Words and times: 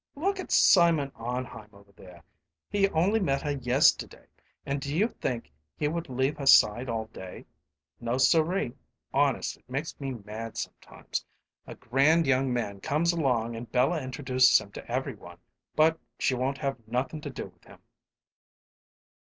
Look 0.15 0.39
at 0.39 0.49
Simon 0.51 1.11
Arnheim 1.15 1.69
over 1.73 1.91
there 1.91 2.23
he 2.71 2.89
only 2.89 3.19
met 3.19 3.43
her 3.43 3.51
yesterday, 3.51 4.25
and 4.65 4.81
do 4.81 4.95
you 4.97 5.07
think 5.07 5.51
he 5.77 5.87
would 5.87 6.09
leave 6.09 6.37
her 6.37 6.47
side 6.47 6.89
all 6.89 7.05
day? 7.05 7.45
No, 7.99 8.17
siree. 8.17 8.73
Honest, 9.13 9.57
it 9.57 9.69
makes 9.69 9.99
me 9.99 10.09
mad 10.13 10.57
sometimes. 10.57 11.23
A 11.67 11.75
grand 11.75 12.25
young 12.25 12.51
man 12.51 12.79
comes 12.81 13.13
along 13.13 13.55
and 13.55 13.71
Bella 13.71 14.01
introduces 14.01 14.59
him 14.59 14.71
to 14.71 14.91
every 14.91 15.13
one, 15.13 15.37
but 15.75 15.99
she 16.17 16.33
won't 16.33 16.57
have 16.57 16.87
nothin' 16.87 17.21
to 17.21 17.29
do 17.29 17.45
with 17.49 17.65
him." 17.65 17.77